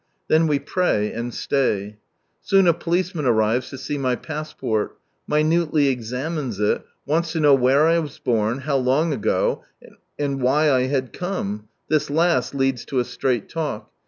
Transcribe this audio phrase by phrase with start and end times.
[0.29, 1.97] Then we pray, and stay.
[2.41, 7.85] Soon a policeman arrives to see my passport; minutely examines it, wants to know where
[7.85, 9.63] I was bom, how long ago,
[10.17, 13.91] and why I had come; this last leads to a straight talk.